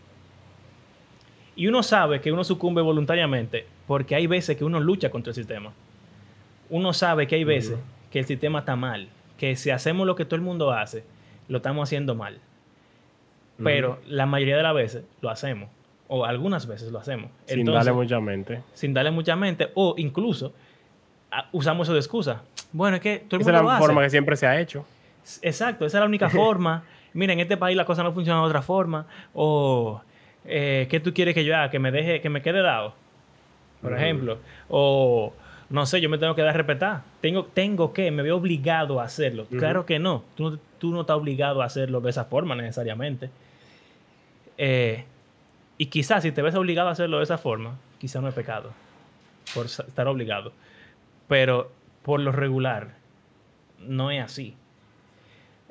[1.57, 5.35] Y uno sabe que uno sucumbe voluntariamente porque hay veces que uno lucha contra el
[5.35, 5.73] sistema.
[6.71, 7.79] Uno sabe que hay veces
[8.11, 11.05] que el sistema está mal, que si hacemos lo que todo el mundo hace,
[11.49, 12.39] lo estamos haciendo mal.
[13.63, 15.69] Pero la mayoría de las veces lo hacemos.
[16.09, 17.31] O algunas veces lo hacemos.
[17.47, 18.63] Sin darle mucha mente.
[18.73, 19.71] Sin darle mucha mente.
[19.75, 20.53] O incluso
[21.53, 22.43] usamos eso de excusa.
[22.73, 24.85] Bueno, es que todo el Esa es la forma que siempre se ha hecho.
[25.43, 26.85] Exacto, esa es la única forma.
[27.13, 29.07] Mira, en este país la cosa no funciona de otra forma.
[29.35, 30.01] O,
[30.45, 31.71] eh, ¿qué tú quieres que yo haga?
[31.71, 32.95] Que me deje, que me quede dado.
[33.83, 34.39] Por ejemplo.
[34.69, 35.33] O,
[35.71, 37.03] no sé, yo me tengo que dar a respetar.
[37.21, 39.47] Tengo, tengo que, me veo obligado a hacerlo.
[39.47, 40.25] Claro que no.
[40.37, 43.31] Tú, tú no estás obligado a hacerlo de esa forma necesariamente.
[44.59, 45.05] Eh,
[45.79, 48.73] y quizás si te ves obligado a hacerlo de esa forma, quizás no es pecado
[49.55, 50.53] por estar obligado.
[51.29, 51.71] Pero
[52.03, 52.97] por lo regular,
[53.79, 54.57] no es así.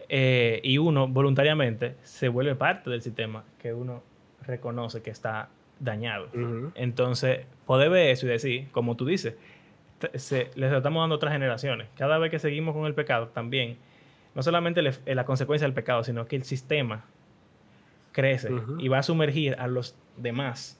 [0.07, 4.01] Eh, y uno voluntariamente se vuelve parte del sistema que uno
[4.47, 6.29] reconoce que está dañado.
[6.75, 9.35] Entonces, poder ver eso y decir, como tú dices,
[10.15, 11.87] se, les estamos dando a otras generaciones.
[11.95, 13.77] Cada vez que seguimos con el pecado, también,
[14.35, 17.05] no solamente la consecuencia del pecado, sino que el sistema
[18.11, 20.79] crece y va a sumergir a los demás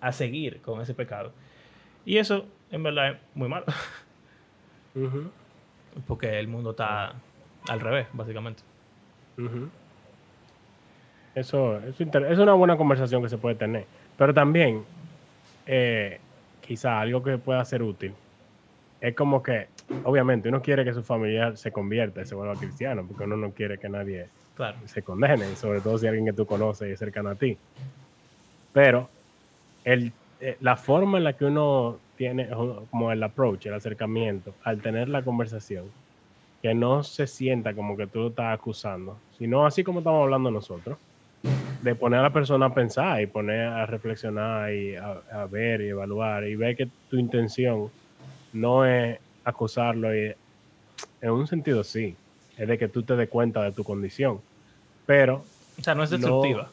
[0.00, 1.32] a seguir con ese pecado.
[2.04, 3.66] Y eso, en verdad, es muy malo.
[6.06, 7.14] Porque el mundo está
[7.68, 8.62] al revés, básicamente.
[11.34, 13.86] Eso, es una buena conversación que se puede tener.
[14.16, 14.84] Pero también,
[15.66, 16.18] eh,
[16.60, 18.14] quizá algo que pueda ser útil,
[19.00, 19.68] es como que,
[20.04, 23.50] obviamente, uno quiere que su familia se convierta y se vuelva cristiano, porque uno no
[23.52, 24.28] quiere que nadie
[24.84, 27.56] se condene, sobre todo si alguien que tú conoces y es cercano a ti.
[28.72, 29.08] Pero
[29.84, 32.48] el, eh, la forma en la que uno tiene,
[32.90, 35.86] como el approach, el acercamiento, al tener la conversación,
[36.60, 40.50] que no se sienta como que tú lo estás acusando, sino así como estamos hablando
[40.50, 40.98] nosotros,
[41.82, 45.88] de poner a la persona a pensar y poner a reflexionar y a, ver y
[45.88, 47.90] evaluar y ver que tu intención
[48.52, 50.34] no es acusarlo y
[51.20, 52.16] en un sentido sí,
[52.56, 54.40] es de que tú te des cuenta de tu condición,
[55.06, 55.44] pero...
[55.78, 56.70] O sea, no es destructiva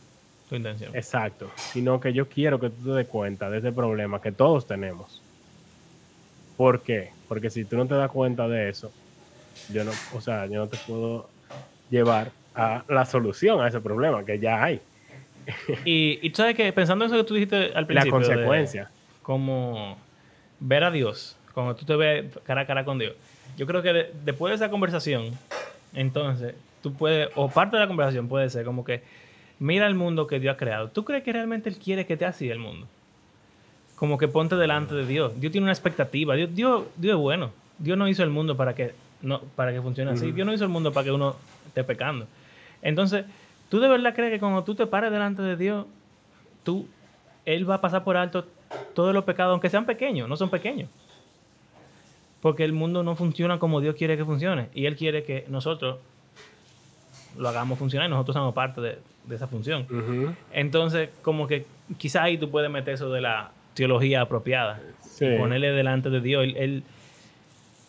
[0.50, 0.96] tu intención.
[0.96, 4.66] Exacto, sino que yo quiero que tú te des cuenta de ese problema que todos
[4.66, 5.22] tenemos.
[6.56, 7.12] ¿Por qué?
[7.28, 8.92] Porque si tú no te das cuenta de eso,
[9.72, 11.30] yo no, o sea, yo no te puedo
[11.90, 14.82] llevar a la solución a ese problema que ya hay.
[15.86, 18.20] y, y tú sabes que pensando en eso que tú dijiste al principio.
[18.20, 18.90] La consecuencia.
[19.22, 19.98] Como
[20.60, 23.16] ver a Dios, cuando tú te ves cara a cara con Dios.
[23.58, 25.32] Yo creo que después de esa conversación,
[25.96, 29.02] entonces, tú puedes, o parte de la conversación puede ser como que,
[29.58, 30.90] mira el mundo que Dios ha creado.
[30.90, 32.86] ¿Tú crees que realmente Él quiere que te así el mundo?
[33.96, 35.34] Como que ponte delante de Dios.
[35.42, 36.36] Dios tiene una expectativa.
[36.36, 37.50] Dios, Dios, Dios es bueno.
[37.80, 38.94] Dios no hizo el mundo para que,
[39.24, 40.32] no, para que funcione así.
[40.32, 42.28] Dios no hizo el mundo para que uno esté pecando.
[42.84, 43.26] Entonces,
[43.70, 45.88] ¿tú de verdad crees que cuando tú te pares delante de Dios,
[46.64, 46.88] tú,
[47.46, 48.46] Él va a pasar por alto
[48.94, 50.88] todos los pecados, aunque sean pequeños, no son pequeños?
[52.48, 54.70] Porque el mundo no funciona como Dios quiere que funcione.
[54.74, 55.98] Y Él quiere que nosotros
[57.38, 59.86] lo hagamos funcionar y nosotros somos parte de, esa función.
[60.54, 61.66] Entonces, como que
[61.98, 64.80] quizás ahí tú puedes meter eso de la teología apropiada.
[65.20, 66.46] Ponerle delante de Dios.
[66.56, 66.84] Él,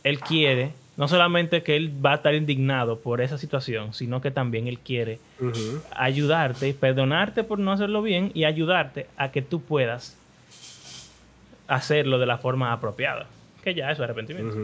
[0.02, 4.32] él, quiere, no solamente que Él va a estar indignado por esa situación, sino que
[4.32, 5.20] también Él quiere
[5.94, 10.18] ayudarte y perdonarte por no hacerlo bien y ayudarte a que tú puedas
[11.68, 13.28] hacerlo de la forma apropiada
[13.62, 14.56] que ya eso es arrepentimiento.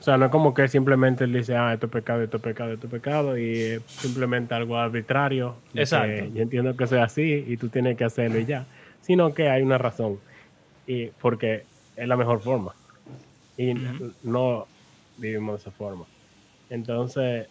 [0.00, 2.42] O sea, no es como que simplemente él dice, ah, esto es pecado, esto es
[2.42, 5.56] pecado, esto es pecado, y simplemente algo arbitrario.
[5.74, 6.24] Exacto.
[6.32, 8.64] Yo entiendo que sea así y tú tienes que hacerlo y ya.
[9.02, 10.18] Sino que hay una razón.
[10.86, 11.64] Y porque
[11.96, 12.74] es la mejor forma.
[13.58, 13.74] Y
[14.22, 14.66] no
[15.18, 16.06] vivimos de esa forma.
[16.70, 17.48] Entonces,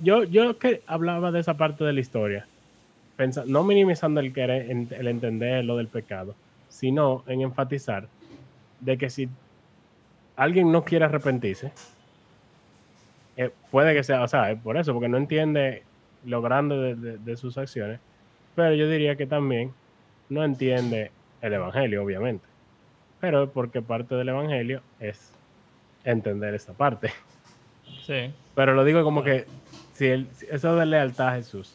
[0.00, 2.46] yo, yo que hablaba de esa parte de la historia,
[3.46, 6.34] no minimizando el, querer, el entender lo del pecado,
[6.68, 8.08] sino en enfatizar
[8.84, 9.28] de que si
[10.36, 11.72] alguien no quiere arrepentirse,
[13.36, 15.82] eh, puede que sea, o sea, por eso, porque no entiende
[16.24, 18.00] lo grande de, sus acciones,
[18.54, 19.72] pero yo diría que también
[20.28, 21.10] no entiende
[21.42, 22.44] el Evangelio, obviamente.
[23.20, 25.32] Pero porque parte del Evangelio es
[26.04, 27.10] entender esta parte.
[28.06, 28.32] Sí.
[28.54, 29.46] Pero lo digo como que
[29.94, 31.74] si, el, eso de lealtad a Jesús,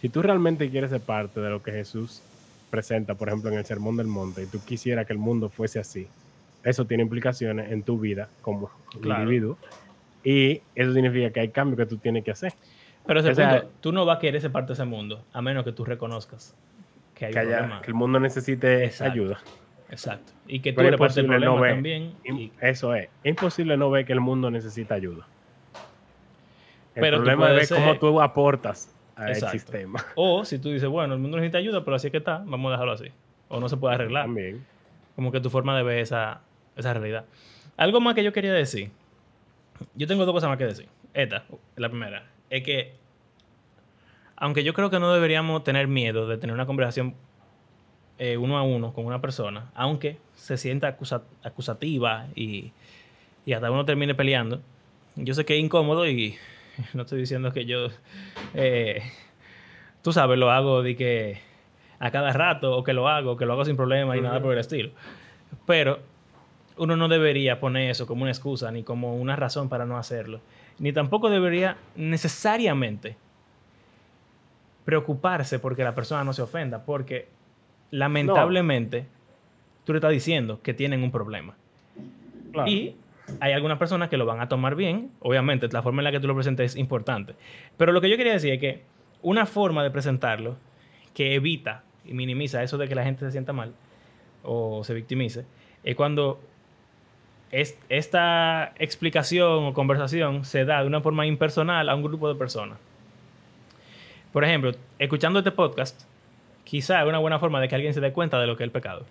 [0.00, 2.22] si tú realmente quieres ser parte de lo que Jesús
[2.70, 5.78] presenta, por ejemplo, en el Sermón del Monte, y tú quisieras que el mundo fuese
[5.78, 6.08] así,
[6.64, 9.58] eso tiene implicaciones en tu vida como individuo.
[10.24, 12.52] Y eso significa que hay cambios que tú tienes que hacer.
[13.06, 15.64] Pero ese punto, tú no vas a querer ser parte de ese mundo, a menos
[15.64, 16.54] que tú reconozcas
[17.14, 19.38] que hay que, que el mundo necesite ayuda.
[19.90, 20.32] Exacto.
[20.46, 22.14] Y que tú eres parte del problema también.
[22.60, 23.08] Eso es.
[23.22, 25.26] Es imposible no ver que el mundo necesita ayuda.
[26.94, 30.04] El pero problema es cómo tú aportas al sistema.
[30.14, 32.70] O si tú dices, bueno, el mundo necesita ayuda, pero así es que está, vamos
[32.70, 33.08] a dejarlo así.
[33.48, 34.24] O no se puede arreglar.
[34.24, 34.64] También.
[35.14, 36.40] Como que tu forma de ver esa,
[36.76, 37.24] esa realidad.
[37.76, 38.90] Algo más que yo quería decir.
[39.94, 40.88] Yo tengo dos cosas más que decir.
[41.14, 41.44] Esta,
[41.76, 42.94] la primera, es que
[44.36, 47.14] aunque yo creo que no deberíamos tener miedo de tener una conversación
[48.18, 50.96] eh, uno a uno con una persona, aunque se sienta
[51.42, 52.72] acusativa y,
[53.46, 54.60] y hasta uno termine peleando,
[55.16, 56.36] yo sé que es incómodo y
[56.94, 57.88] no estoy diciendo que yo,
[58.54, 59.02] eh,
[60.02, 61.40] tú sabes, lo hago de que
[61.98, 64.52] a cada rato o que lo hago, que lo hago sin problema y nada por
[64.52, 64.90] el estilo.
[65.66, 66.00] Pero
[66.76, 70.40] uno no debería poner eso como una excusa ni como una razón para no hacerlo.
[70.78, 73.16] Ni tampoco debería necesariamente
[74.84, 77.28] preocuparse porque la persona no se ofenda, porque
[77.90, 79.06] lamentablemente
[79.84, 81.54] tú le estás diciendo que tienen un problema.
[82.66, 82.96] Y
[83.40, 86.20] hay algunas personas que lo van a tomar bien, obviamente la forma en la que
[86.20, 87.34] tú lo presentes es importante.
[87.76, 88.82] Pero lo que yo quería decir es que
[89.22, 90.56] una forma de presentarlo
[91.14, 93.72] que evita y minimiza eso de que la gente se sienta mal
[94.42, 95.44] o se victimice
[95.84, 96.40] es cuando
[97.52, 102.78] esta explicación o conversación se da de una forma impersonal a un grupo de personas.
[104.32, 106.02] Por ejemplo, escuchando este podcast,
[106.64, 108.68] quizá es una buena forma de que alguien se dé cuenta de lo que es
[108.68, 109.04] el pecado.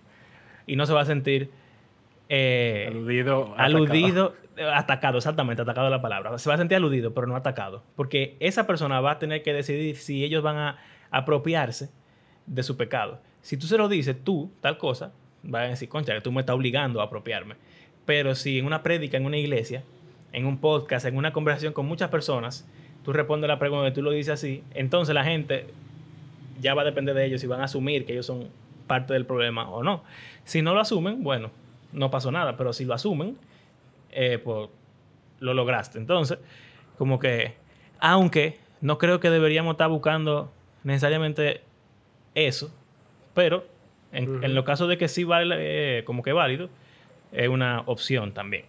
[0.65, 1.51] Y no se va a sentir
[2.29, 4.73] eh, aludido, aludido atacado.
[4.73, 6.37] atacado, exactamente, atacado la palabra.
[6.39, 7.83] Se va a sentir aludido, pero no atacado.
[7.95, 10.77] Porque esa persona va a tener que decidir si ellos van a
[11.11, 11.91] apropiarse
[12.47, 13.19] de su pecado.
[13.41, 15.11] Si tú se lo dices, tú, tal cosa,
[15.43, 17.55] van a decir, concha, que tú me estás obligando a apropiarme.
[18.05, 19.83] Pero si en una prédica, en una iglesia,
[20.33, 22.67] en un podcast, en una conversación con muchas personas,
[23.03, 25.67] tú respondes la pregunta y tú lo dices así, entonces la gente
[26.59, 28.47] ya va a depender de ellos si van a asumir que ellos son
[28.87, 30.03] parte del problema o no.
[30.43, 31.51] Si no lo asumen, bueno,
[31.93, 33.37] no pasó nada, pero si lo asumen,
[34.11, 34.69] eh, pues
[35.39, 35.97] lo lograste.
[35.97, 36.37] Entonces,
[36.97, 37.55] como que,
[37.99, 40.51] aunque no creo que deberíamos estar buscando
[40.83, 41.61] necesariamente
[42.35, 42.71] eso,
[43.33, 43.65] pero
[44.11, 45.55] en, los casos de que sí vale,
[45.99, 46.69] eh, como que válido,
[47.31, 48.65] es una opción también.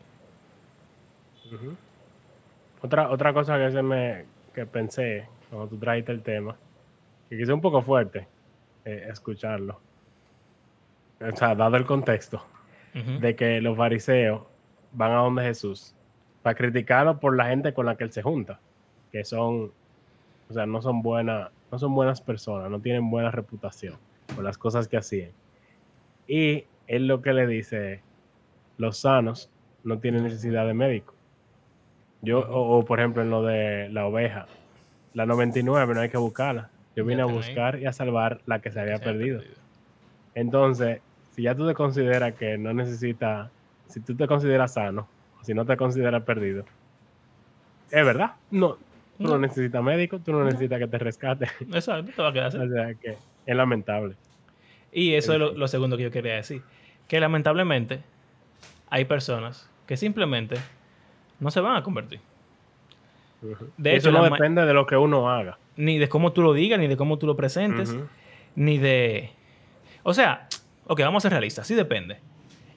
[2.81, 6.57] Otra, otra cosa que, se me, que pensé cuando tú trajiste el tema,
[7.29, 8.27] que quizá un poco fuerte
[8.85, 9.81] eh, escucharlo,
[11.21, 12.45] o sea, dado el contexto
[12.95, 14.43] de que los fariseos
[14.93, 15.95] van a donde Jesús
[16.43, 18.61] para criticarlo por la gente con la que él se junta,
[19.11, 19.73] que son,
[20.49, 23.97] o sea, no son buenas, no son buenas personas, no tienen buena reputación
[24.35, 25.31] por las cosas que hacían.
[26.27, 28.03] Y él lo que le dice,
[28.83, 29.49] los sanos
[29.85, 31.15] no tienen necesidad de médico.
[32.21, 34.47] Yo, o, por ejemplo en lo de la oveja,
[35.15, 36.69] la 99 no hay que buscarla.
[36.95, 39.41] Yo vine a buscar y a salvar la que se había perdido.
[40.35, 43.51] Entonces, si ya tú te consideras que no necesita,
[43.87, 45.09] si tú te consideras sano,
[45.43, 46.65] si no te consideras perdido,
[47.91, 48.77] es verdad, no,
[49.17, 51.47] tú no, necesitas médico, tú no, necesitas que te rescate.
[51.61, 52.59] Exacto, te va a quedar así.
[52.63, 53.17] O sea que
[53.47, 54.17] es lamentable.
[54.93, 56.63] Y eso es lo, segundo que yo quería decir,
[57.09, 58.03] que lamentablemente
[58.93, 60.57] hay personas que simplemente
[61.41, 62.21] no se van a convertir.
[63.79, 65.59] De eso no depende de lo que uno haga.
[65.77, 67.97] Ni de cómo tú lo digas, ni de cómo tú lo presentes,
[68.55, 69.31] ni de...
[70.03, 70.47] O sea,
[70.87, 72.19] ok, vamos a ser realistas, sí depende.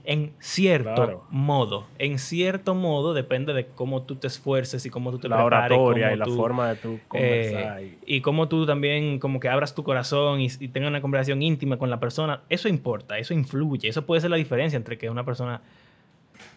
[0.06, 5.20] En cierto modo, en cierto modo depende de cómo tú te esfuerces y cómo tú
[5.20, 7.82] te la oratoria y la forma de tú conversar.
[7.82, 8.22] Eh, y...
[8.22, 12.00] cómo tú también como que abras tu corazón y, tengas una conversación íntima con la
[12.00, 12.42] persona.
[12.48, 13.90] Eso importa, eso influye.
[13.90, 15.62] Eso puede ser la diferencia entre que una persona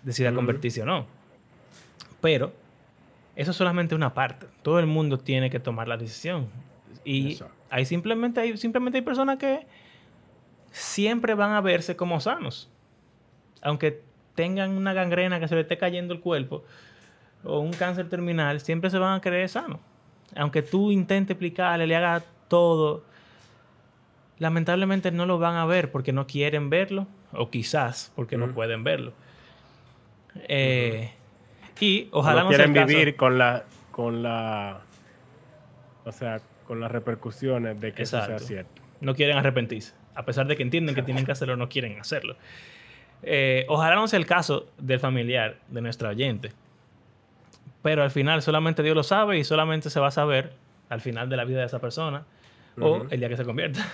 [0.03, 1.07] decida convertirse o no.
[2.21, 2.53] Pero
[3.37, 4.47] eso es solamente una parte.
[4.63, 6.49] Todo el mundo tiene que tomar la decisión.
[7.05, 7.39] Y
[7.71, 9.67] hay simplemente, hay simplemente hay personas que
[10.71, 12.69] siempre van a verse como sanos.
[13.63, 14.03] Aunque
[14.35, 16.65] tengan una gangrena que se le esté cayendo el cuerpo
[17.45, 19.81] o un cáncer terminal, siempre se van a creer sanos.
[20.37, 23.05] Aunque tú intentes explicarle, le hagas todo,
[24.39, 28.85] lamentablemente no lo van a ver porque no quieren verlo o quizás porque no pueden
[28.85, 29.13] verlo.
[30.49, 31.11] Eh,
[31.81, 34.81] y ojalá no, quieren vivir con la con la
[36.05, 38.83] o sea, con las repercusiones de que eso sea cierto.
[39.01, 42.35] No quieren arrepentirse a pesar de que entienden que tienen que hacerlo, no quieren hacerlo.
[43.23, 46.51] Eh, ojalá no sea el caso del familiar de nuestra oyente.
[47.83, 50.55] Pero al final solamente Dios lo sabe y solamente se va a saber
[50.89, 52.25] al final de la vida de esa persona
[52.81, 53.87] o el día que se convierta.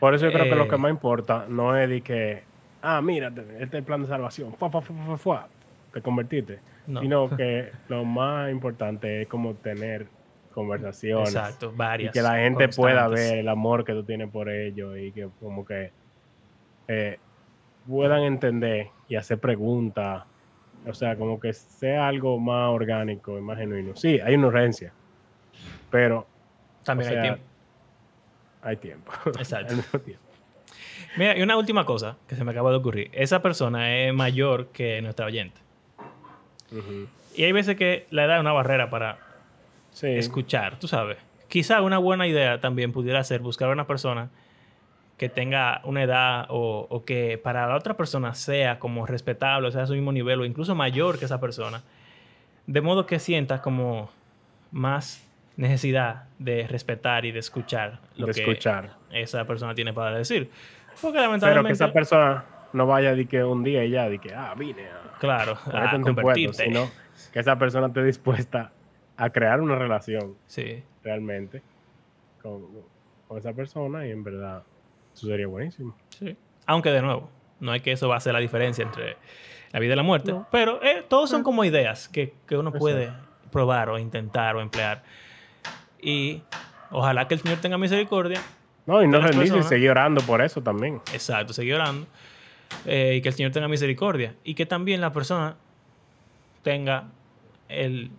[0.00, 2.42] Por eso yo creo que lo que eh, más importa no es de que,
[2.82, 4.70] ah, mira, este es el plan de salvación, fua,
[5.16, 5.48] fua,
[5.94, 6.58] te convertiste.
[6.86, 10.06] Sino que lo más importante es como tener
[10.52, 11.34] conversaciones.
[11.34, 12.14] Exacto, varias.
[12.14, 15.28] Y que la gente pueda ver el amor que tú tienes por ellos y que
[15.40, 15.92] como que
[16.88, 17.18] eh,
[17.88, 20.24] puedan entender y hacer preguntas.
[20.86, 23.96] O sea, como que sea algo más orgánico y más genuino.
[23.96, 24.92] Sí, hay una urgencia,
[25.90, 26.26] pero...
[26.84, 27.42] También hay tiempo.
[28.60, 29.12] Hay tiempo.
[29.38, 29.74] Exacto.
[31.16, 33.08] Mira, y una última cosa que se me acaba de ocurrir.
[33.12, 35.63] Esa persona es mayor que nuestra oyente.
[37.36, 39.18] Y hay veces que la edad es una barrera para
[40.02, 41.18] escuchar, tú sabes.
[41.48, 44.30] Quizá una buena idea también pudiera ser buscar a una persona
[45.16, 49.82] que tenga una edad o, que para la otra persona sea como respetable, o sea,
[49.82, 51.82] a su mismo nivel o incluso mayor que esa persona,
[52.66, 54.10] de modo que sientas como
[54.72, 55.24] más
[55.56, 58.58] necesidad de respetar y de escuchar lo que
[59.12, 60.50] esa persona tiene para decir.
[61.00, 61.68] Porque lamentablemente...
[61.68, 62.44] Pero que esa persona
[62.74, 65.98] no vaya de que un día y ya, de que, ah, vine a, claro, a,
[66.00, 66.64] convertirte.
[66.64, 66.90] sino
[67.32, 68.72] que esa persona esté dispuesta
[69.16, 70.82] a crear una relación sí.
[71.02, 71.62] realmente
[72.42, 72.66] con,
[73.36, 74.64] esa persona y en verdad
[75.14, 75.96] eso sería buenísimo.
[76.10, 76.36] Sí.
[76.66, 79.16] Aunque de nuevo, no hay que eso va a ser la diferencia entre
[79.72, 81.44] la vida y la muerte, pero eh, todos son ah.
[81.44, 83.12] como ideas que, uno puede
[83.50, 85.02] probar o intentar o emplear.
[86.00, 86.42] Y
[86.90, 88.40] ojalá que el Señor tenga misericordia.
[88.86, 91.00] No, y no rendirse y seguir orando por eso también.
[91.12, 92.06] Exacto, seguir orando.
[92.86, 94.34] Eh, y que el Señor tenga misericordia.
[94.44, 95.56] Y que también la persona
[96.62, 97.08] tenga
[97.68, 98.10] el,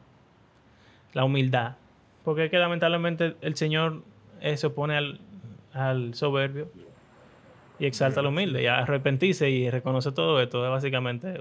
[1.14, 1.76] la humildad.
[2.24, 4.02] Porque es que lamentablemente el Señor
[4.42, 4.98] eh, se opone
[5.74, 6.70] al, soberbio
[7.80, 8.64] y exalta al humilde.
[8.64, 11.40] Y arrepentirse y reconoce todo esto es básicamente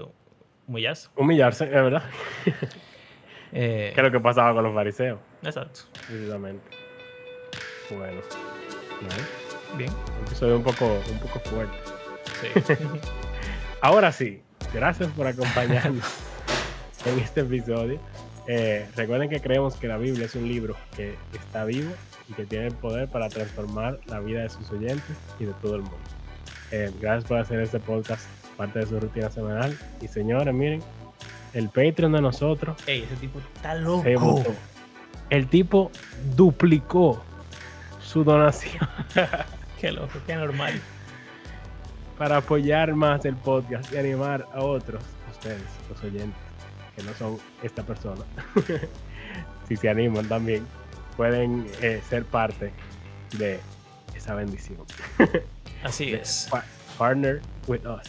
[0.67, 1.09] humillarse.
[1.15, 2.03] Humillarse, es verdad.
[3.53, 5.19] eh, ¿Qué es lo que pasaba con los fariseos?
[5.43, 5.81] Exacto.
[6.07, 6.63] Precisamente.
[7.89, 8.21] Bueno.
[9.77, 9.91] Bien.
[9.91, 11.77] Un episodio un poco, un poco fuerte.
[12.41, 12.73] Sí.
[13.81, 14.41] Ahora sí,
[14.73, 16.05] gracias por acompañarnos
[17.05, 17.99] en este episodio.
[18.47, 21.91] Eh, recuerden que creemos que la Biblia es un libro que está vivo
[22.29, 25.75] y que tiene el poder para transformar la vida de sus oyentes y de todo
[25.75, 25.97] el mundo.
[26.71, 29.77] Eh, gracias por hacer este podcast parte de su rutina semanal.
[30.01, 30.81] Y señores, miren,
[31.53, 32.77] el Patreon de nosotros.
[32.87, 34.43] Ey, ese tipo está loco.
[35.29, 35.91] El tipo
[36.35, 37.23] duplicó
[38.01, 38.87] su donación
[39.81, 40.79] Qué loco, qué normal.
[42.17, 46.37] Para apoyar más el podcast y animar a otros, ustedes, los oyentes,
[46.95, 48.23] que no son esta persona.
[49.67, 50.65] si se animan también,
[51.17, 52.71] pueden eh, ser parte
[53.37, 53.59] de
[54.15, 54.79] esa bendición.
[55.83, 56.47] Así es.
[56.49, 56.63] Pa-
[56.97, 58.07] partner with us.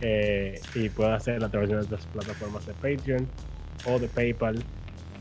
[0.00, 3.28] Eh, y pueden hacerlo a través de nuestras plataformas de Patreon
[3.86, 4.62] o de PayPal.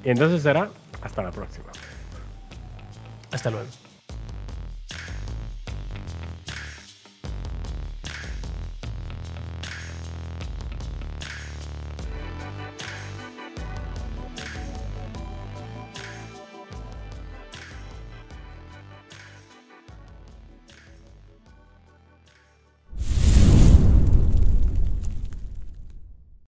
[0.03, 0.69] Y entonces será
[1.01, 1.65] hasta la próxima.
[3.31, 3.67] Hasta luego.